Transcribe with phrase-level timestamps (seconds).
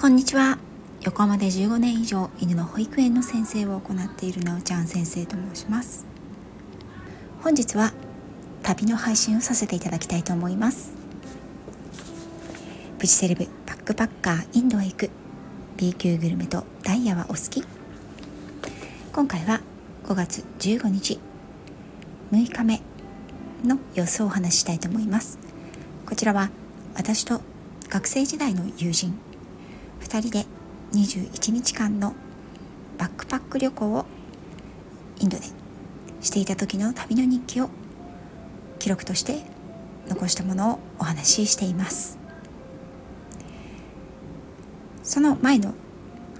[0.00, 0.58] こんにちは。
[1.02, 6.06] 横浜で15年以上犬の保育園の先生を行っているなおちゃん先生と申します。
[7.42, 7.92] 本日は
[8.62, 10.92] 旅の配信をさせていただきたいと思います。
[13.00, 15.10] プチセレブバックパッカーインドへ行く
[15.76, 17.64] B 級グルメとダイヤはお好き。
[19.12, 19.60] 今回は
[20.04, 21.18] 5月15日
[22.30, 22.80] 6日目
[23.64, 25.40] の様子をお話ししたいと思います。
[26.06, 26.50] こちらは
[26.94, 27.40] 私と
[27.88, 29.18] 学生時代の友人
[30.08, 30.46] 2人で
[30.92, 32.14] 21日間の
[32.96, 34.06] バックパック旅行を
[35.20, 35.44] インドで
[36.22, 37.68] していた時の旅の日記を
[38.78, 39.42] 記録として
[40.08, 42.18] 残したものをお話ししています。
[45.02, 45.74] その前の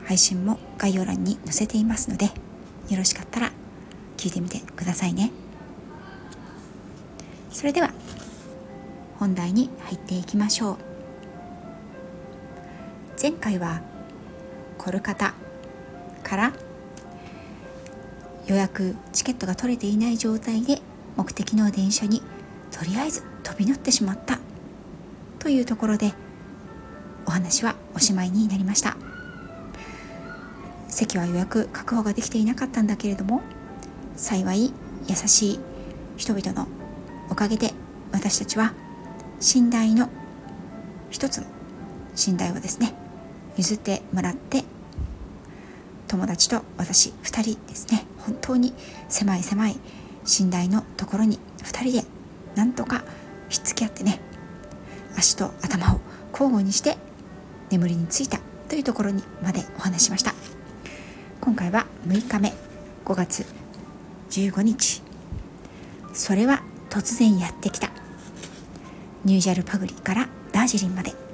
[0.06, 2.26] 配信も概要欄に載せていますので
[2.88, 3.52] よろしかったら
[4.16, 5.30] 聞いてみてくださいね。
[7.50, 7.92] それでは
[9.18, 10.87] 本題に入っていきましょう。
[13.20, 13.80] 前回は
[14.78, 15.34] コルカタ
[16.22, 16.52] から
[18.46, 20.80] 予約チケットが取れていない状態で
[21.16, 22.22] 目的の電車に
[22.70, 24.38] とりあえず飛び乗ってしまった
[25.40, 26.12] というところで
[27.26, 28.96] お話はおしまいになりました。
[30.88, 33.42] 席は予約確保ができていなかったんだけれども
[34.16, 34.72] 幸い
[35.06, 35.60] 優しい
[36.16, 36.66] 人々の
[37.30, 37.72] おかげで
[38.12, 38.72] 私たちは
[39.54, 40.08] 寝台の
[41.10, 41.46] 一つの
[42.26, 42.97] 寝台をですね
[43.58, 44.64] 譲ってもらって
[46.06, 48.06] 友達と私2人ですね。
[48.18, 48.72] 本当に
[49.08, 49.76] 狭い狭い
[50.40, 52.04] 寝台のところに2人で
[52.54, 53.04] なんとか
[53.48, 54.20] ひっつき合ってね
[55.16, 56.00] 足と頭を
[56.32, 56.96] 交互にして
[57.70, 60.32] 眠りについたというところにまでお話しました。
[61.40, 62.52] 今回は6日目
[63.04, 63.44] 5月
[64.30, 65.02] 15日。
[66.12, 67.90] それは突然やってきた。
[69.24, 71.27] ニュージャルパグリからダージリンまで。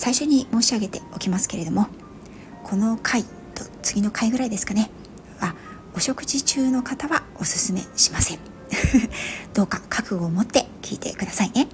[0.00, 1.86] 最初に申し上げておきますけれども
[2.64, 4.90] この回と次の回ぐらいですかね。
[5.38, 5.54] は
[5.94, 8.38] お食事中の方はおすすめしません。
[9.52, 11.68] どうか覚悟を持って聞いてくださいね。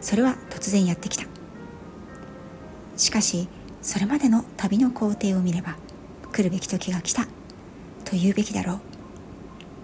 [0.00, 1.26] それは突然やってきた。
[2.96, 3.46] しかし
[3.82, 5.76] それまでの旅の工程を見れば
[6.32, 7.24] 来るべき時が来た
[8.06, 8.80] と言うべきだろ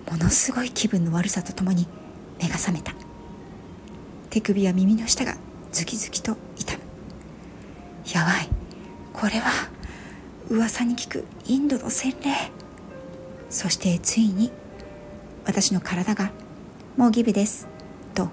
[0.08, 0.12] う。
[0.12, 1.86] ものすごい気分の悪さとともに
[2.40, 2.94] 目が覚めた。
[4.30, 5.36] 手首や耳の下が
[5.72, 6.80] ズキズキと痛む。
[8.14, 8.48] やばい。
[9.12, 9.50] これは
[10.48, 12.32] 噂に聞くインドの洗礼。
[13.50, 14.50] そしてついに
[15.46, 16.30] 私の体が
[16.96, 17.66] 「もうギブです」
[18.14, 18.28] と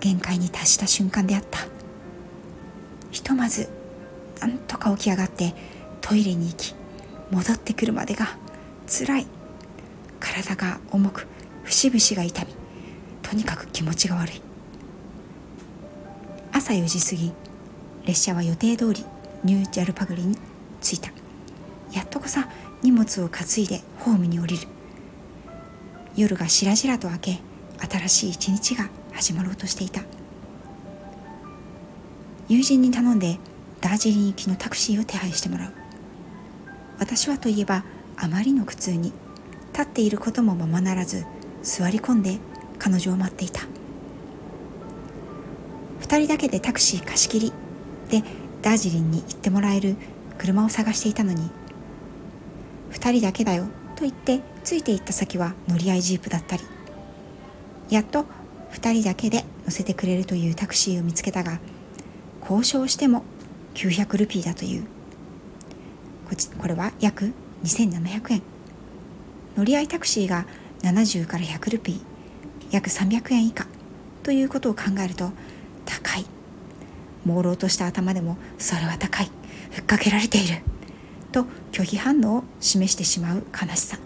[0.00, 1.60] 限界に達した瞬間であった。
[3.10, 3.68] ひとまず
[4.40, 5.54] なんとか起き上がって
[6.00, 6.74] トイレに行き
[7.30, 8.36] 戻ってくるまでが
[8.86, 9.26] 辛い。
[10.18, 11.26] 体が重く
[11.64, 12.54] 節々が痛み
[13.22, 14.49] とにかく気持ちが悪い。
[16.60, 17.32] 朝4時過ぎ
[18.04, 19.02] 列車は予定通り
[19.44, 20.36] ニュージャルパグリに
[20.82, 21.10] 着いた。
[21.90, 22.50] やっとこさ
[22.82, 24.68] 荷物を担いでホームに降りる。
[26.16, 27.38] 夜がしらじらと明け
[27.90, 30.02] 新しい一日が始まろうとしていた。
[32.46, 33.38] 友人に頼んで
[33.80, 35.72] ダージリン行きのタクシーを手配してもらう。
[36.98, 37.84] 私はといえば
[38.18, 39.14] あまりの苦痛に
[39.72, 41.24] 立っていることもままならず
[41.62, 42.36] 座り込んで
[42.78, 43.62] 彼女を待っていた。
[46.10, 47.52] 2人だけでタクシー貸し切り。
[48.08, 48.24] で
[48.62, 49.94] ダージリンに行ってもらえる。
[50.38, 51.48] 車を探していたのに。
[52.90, 53.66] 2人だけだよ。
[53.94, 56.64] と言ってついていった先は乗り合いジープだったり。
[57.90, 58.24] やっと
[58.72, 61.60] 2人だけで乗せてくれるというタクシーを見つけたが
[62.40, 63.22] 交渉しても
[63.74, 64.86] 900ルピーだという。
[66.28, 67.32] こちこれは約
[67.62, 68.42] 2700円。
[69.56, 70.44] 乗り合いタクシーが
[70.82, 72.00] 70から100ルピー。
[72.72, 73.68] 約300円以下。
[74.24, 75.30] ということを考えると
[75.90, 76.24] 高い。
[77.26, 79.30] 朦朧とした頭でもそれは高い。
[79.70, 80.62] ふっかけられている。
[81.32, 83.98] と拒否反応を示してしまう悲しさ。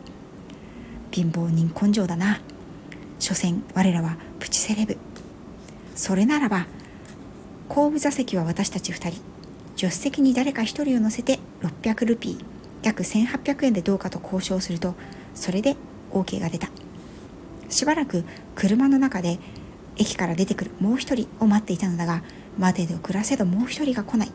[1.11, 2.41] 貧乏人根性だな。
[3.19, 4.97] 所詮我らはプチセレブ。
[5.95, 6.67] それならば
[7.69, 9.23] 後部座席は私たち2人。
[9.77, 12.45] 助手席に誰か1人を乗せて600ルピー
[12.83, 14.95] 約1800円でどうかと交渉すると
[15.35, 15.77] それで
[16.13, 16.69] OK が出た。
[17.69, 19.39] しばらく車の中で
[19.97, 22.23] 駅から出てくるもう一人を待っていたのだが
[22.59, 24.31] 待てど暮らせどもう一人が来ない。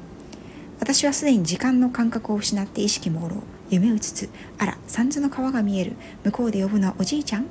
[0.80, 7.48] 私はすでに時間の感覚を失って意識朦朧夢うつつあら三途の川が見える向こうで呼ぶのはおじいちゃん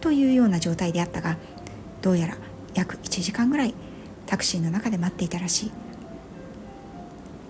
[0.00, 1.36] というような状態であったが
[2.02, 2.36] どうやら
[2.74, 3.74] 約1時間ぐらい
[4.26, 5.72] タクシーの中で待っていたらしい。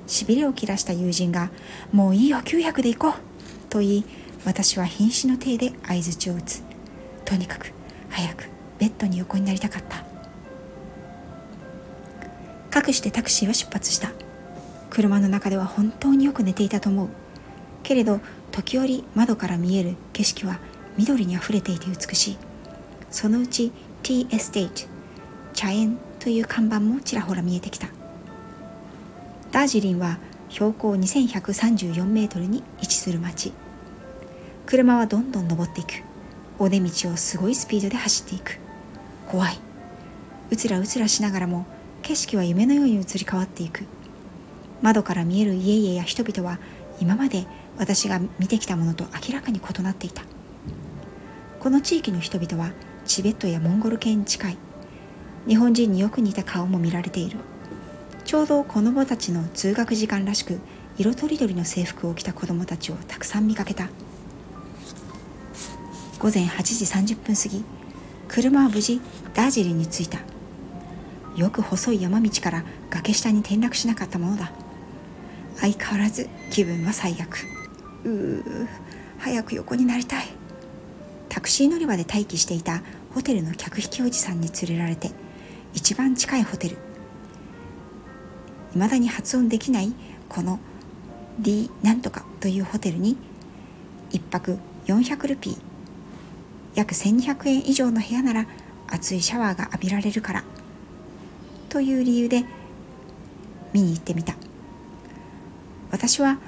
[0.06, 1.50] しびれを切らした友人が
[1.92, 3.20] 「もういいよ900で行こう」
[3.68, 4.04] と言い
[4.46, 6.62] 私は瀕死の体で相づちを打つ。
[7.26, 7.74] とにかく
[8.08, 8.48] 早く
[8.78, 10.04] ベッドに横になりたかった。
[12.70, 14.12] かくしてタクシーは出発した。
[14.90, 17.08] 車の中では本当によく寝ていたと思う。
[17.82, 18.20] けれど
[18.52, 20.58] 時折窓から見える景色は
[20.96, 22.38] 緑にあふれていて美しい。
[23.10, 23.72] そのうち
[24.02, 24.88] T エステート
[25.54, 27.88] 茶園という看板もちらほら見えてきた。
[29.50, 30.18] ダージリンは
[30.50, 33.52] 標高2134メートルに位置する町。
[34.66, 36.02] 車はどんどん登っていく。
[36.58, 38.67] 尾根道をすごいスピードで走っていく。
[39.28, 39.58] 怖い。
[40.50, 41.66] うつらうつらしながらも
[42.00, 43.84] 景色は夢のように移り変わっていく。
[44.80, 46.58] 窓から見える家々や人々は
[46.98, 47.46] 今まで
[47.76, 50.22] 私が見てきたものと明らかに異なっていた。
[51.60, 52.72] この地域の人々は
[53.04, 54.56] チベットやモンゴル系に近い。
[55.46, 57.38] 日本人によく似た顔も見られている。
[58.24, 60.58] ちょうど子供たちの通学時間らしく
[60.96, 63.88] 色とりどりの制服を着た子供たちをたくさん見かけた。
[66.18, 66.62] 午前8
[67.04, 67.77] 時30分過ぎ
[68.28, 69.00] 車は無事
[69.34, 70.20] ダージリンに着いた。
[71.34, 74.52] よく細い山道から崖下に転落しなかったものだ。
[75.56, 77.38] 相変わらず気分は最悪。
[78.04, 78.68] うー
[79.18, 80.26] 早く横になりたい。
[81.28, 82.82] タクシー乗り場で待機していた
[83.14, 85.10] ホテルの客引きおじさんに連れられて
[85.74, 86.78] 一番近いホテル。
[88.72, 89.92] 未だに発音できない
[90.28, 90.60] この
[91.38, 93.16] D なんとかというホテルに
[94.10, 95.67] 1泊400ルピー
[96.78, 98.46] 約1200円以上の部屋なら
[98.86, 100.44] 熱いシャワーが浴びられるから。
[101.68, 102.44] という理由で
[103.72, 104.36] 見に行ってみた。
[105.90, 106.38] 私は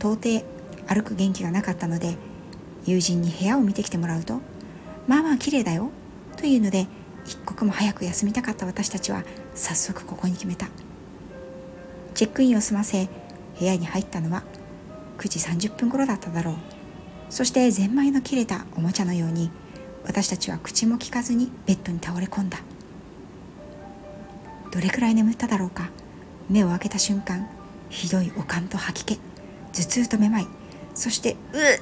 [0.00, 0.44] 到底
[0.86, 2.18] 歩く元気がなかったので
[2.84, 4.40] 友人に部屋を見てきてもらうと
[5.06, 5.90] まあまあ綺麗だよ
[6.36, 6.86] というので
[7.24, 9.24] 一刻も早く休みたかった私たちは
[9.54, 10.68] 早速ここに決めた。
[12.14, 13.08] チェックインを済ませ
[13.58, 14.42] 部屋に入ったのは
[15.16, 16.73] 9時30分頃だっただろう。
[17.30, 19.50] そしてゼンマイの切れたおもちゃのように
[20.04, 22.58] 私たちは口も聞かずにベッドに倒れ込んだ
[24.70, 25.90] どれくらい眠っただろうか
[26.48, 27.48] 目を開けた瞬間
[27.88, 29.20] ひどい悪寒と吐き気
[29.72, 30.46] 頭痛とめまい
[30.94, 31.80] そして「うっ!」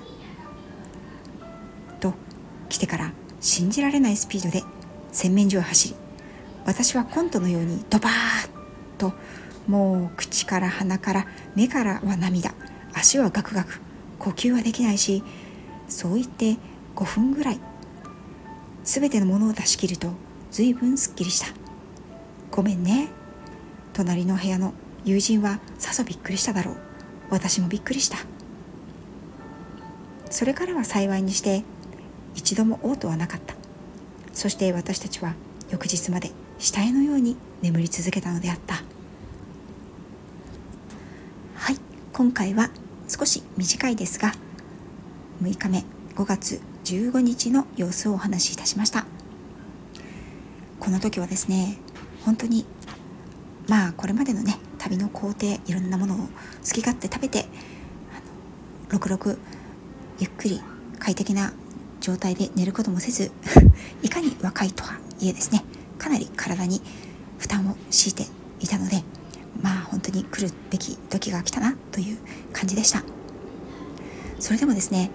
[2.00, 2.14] と
[2.68, 4.62] 来てから信じられないスピードで
[5.10, 5.94] 洗面所を走り
[6.64, 8.50] 私はコントのようにドバーッ
[8.98, 9.12] と
[9.66, 12.54] もう口から鼻から目からは涙
[12.94, 13.80] 足はガクガク
[14.22, 15.24] 呼吸はできないし
[15.88, 16.56] そう言って
[16.94, 17.60] 5分ぐらい
[18.84, 20.12] 全てのものを出し切ると
[20.52, 21.46] 随分すっきりした。
[22.50, 23.08] ごめんね。
[23.94, 24.74] 隣の部屋の
[25.04, 26.76] 友人はさぞびっくりしただろう。
[27.30, 28.18] 私もびっくりした。
[30.30, 31.64] それからは幸いにして
[32.34, 33.54] 一度も嘔吐はなかった。
[34.32, 35.34] そして私たちは
[35.70, 38.82] 翌日まで死体のように眠り続けたのであった。
[41.54, 41.76] はい
[42.12, 42.70] 今回は
[43.12, 44.32] 少し短いですが
[45.42, 49.04] 6日目5月15日の様子をお話しいたしました。
[50.80, 51.76] この時はですね
[52.24, 52.64] 本当に
[53.68, 56.24] まあこれまでのね旅の工程いろんなものを好
[56.72, 57.44] き勝手食べて
[58.88, 59.38] ろくろく
[60.18, 60.62] ゆっくり
[60.98, 61.52] 快適な
[62.00, 63.30] 状態で寝ることもせず
[64.02, 65.62] いかに若いとはいえですね
[65.98, 66.80] かなり体に
[67.36, 68.26] 負担を強いて
[68.60, 69.04] いたので
[69.60, 72.18] まあ本当に来るべき時が来たなという
[72.52, 73.02] 感じでした。
[74.38, 75.10] それでもですね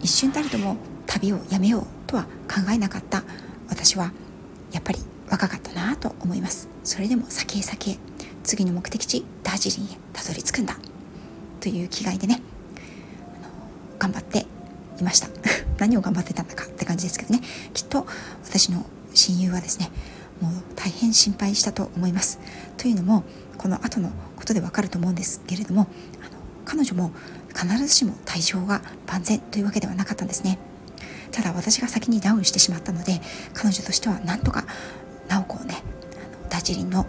[0.00, 0.76] 一瞬たりとも
[1.06, 3.24] 旅をやめようとは考えなかった。
[3.68, 4.12] 私は
[4.72, 6.68] やっぱり若かったなと思います。
[6.84, 7.98] それでも先へ先へ
[8.44, 10.76] 次の目的地ダージリンへたどり着くんだ。
[11.60, 12.40] という気概でね
[13.98, 14.46] 頑張って
[15.00, 15.28] いました。
[15.78, 17.40] 何を頑張ってたんだかって感じですけどね。
[17.74, 18.06] きっと
[18.44, 19.90] 私の親友はですね
[20.40, 22.38] もう大変心配したと思います。
[22.76, 23.24] というのも
[23.58, 25.88] この後のことでわかると思うんですけれども
[26.20, 26.30] あの
[26.64, 27.10] 彼女も
[27.54, 30.58] 必ずしも体調が万全というわけではなかったんですね。
[31.32, 33.20] ただ私が先にダウンしてしまったので
[33.52, 34.64] 彼女としてはなんとか
[35.28, 35.82] 直子をね
[36.48, 37.06] ダージリンの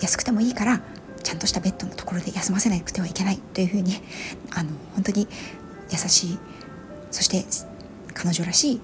[0.00, 0.80] 安くてもいいから
[1.22, 3.94] ちゃんとしたベッドのところで休ませなくてはいけないというふうに
[4.52, 5.28] あの本当に
[5.90, 6.38] 優しい
[7.10, 7.44] そして
[8.14, 8.80] 彼女らしい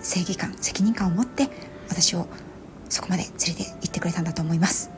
[0.00, 1.48] 正義感責任感を持って
[1.88, 2.28] 私を
[2.90, 4.90] そこまで連れて行ってくれたんだと思います。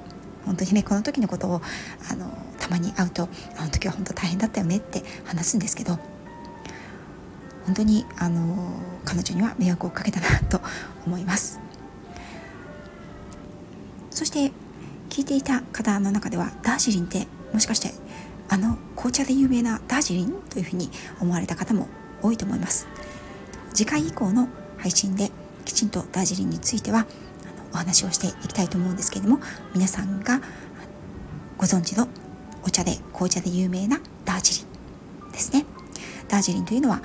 [0.45, 1.63] 本当にねこの時のことを
[2.11, 5.99] あのたまに会うとあの時は本当大変だったよねって話すんですけど
[7.65, 8.73] 本当にあの
[9.05, 10.61] 彼女には迷惑をかけたなと
[11.07, 11.61] 思います。
[14.11, 14.53] そして
[15.11, 17.93] 聞いていた方の中ではダージリンってもしかして
[18.49, 21.87] あの紅茶で有名なダージリンというふうに思われた方も
[22.23, 22.87] 多いと思います。
[23.75, 25.31] 次回以降の配信で
[25.65, 27.07] きちんとダージリンについては
[27.73, 29.41] お話をしていきたいと思うんですけれども
[29.75, 30.41] 皆さんが
[31.57, 32.09] ご存知の
[32.65, 34.67] お茶で紅茶で有名なダージリ
[35.29, 35.65] ンですね。
[36.29, 37.01] ダージリンというのは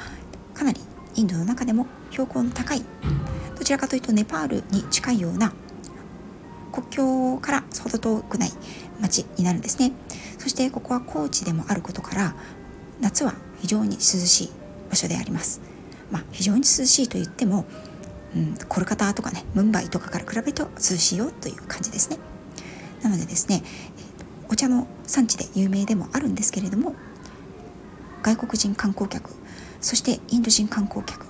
[0.54, 0.82] かなり
[1.16, 2.84] インドの中でも標高の高い
[3.58, 5.54] どちらかというとネパールに近いような
[6.72, 8.52] 国境からほど遠くない
[9.00, 9.92] 町になるんですね。
[10.38, 12.36] そしてここは高地でもあることから
[13.02, 14.52] 夏は非常に涼しい
[14.90, 15.62] 場所であります。
[16.12, 17.66] まあ非常に涼しいと言っても、
[18.38, 22.20] うん、コルカタとかねムンバイとかから比べると涼しいよという感じですね。
[23.02, 23.64] なのでですね
[24.50, 26.96] お茶の産地で有名でもあるんですけれども
[28.22, 29.32] 外国人観光客
[29.82, 31.26] そしてインド人観光客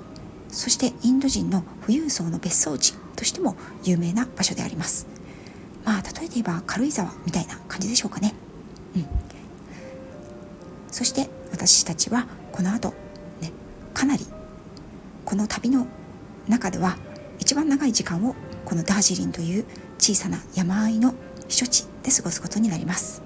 [0.49, 5.07] そしてインド人の富裕層の別荘地としても有名な場所であります。
[5.85, 8.33] まあ例えて言えば軽井沢みたいな感じでしょうかね。
[8.95, 9.05] うん。
[10.91, 12.93] そして私たちはこの後
[13.41, 13.51] ね
[13.93, 14.25] かなり
[15.25, 15.87] この旅の
[16.47, 16.97] 中では
[17.39, 18.35] 一番長い時間を
[18.65, 19.65] このダージリンという
[19.99, 21.13] 小さな山あいの
[21.47, 23.21] 避暑地で過ごすことになります。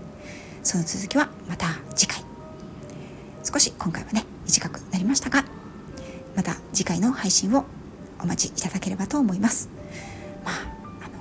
[0.63, 2.23] その続きはまた次回。
[3.43, 5.43] 少し今回はね短くなりましたが
[6.35, 7.65] また次回の配信を
[8.21, 9.69] お待ちいただければと思います。
[10.43, 10.53] まあ
[11.01, 11.13] あの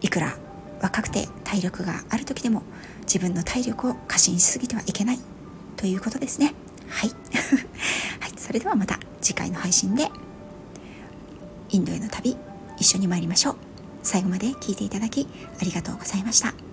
[0.00, 0.36] いくら
[0.82, 2.62] 若くて体力がある時でも
[3.02, 5.18] 自分の体力を過信しすぎてはいけない
[5.76, 6.54] ということですね。
[6.88, 7.10] はい、
[8.20, 10.10] はい、それではまた次回の配信で
[11.72, 12.36] インドへの旅
[12.78, 13.56] 一緒に参りましょう
[14.02, 15.26] 最後まで聞いていただき
[15.60, 16.69] ありがとうございました。